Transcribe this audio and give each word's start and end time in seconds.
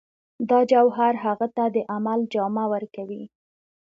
دا 0.49 0.59
جوهر 0.71 1.13
هغه 1.25 1.47
ته 1.55 1.63
د 1.75 1.77
عمل 1.95 2.19
جامه 2.33 2.65
ورکوي 2.73 3.23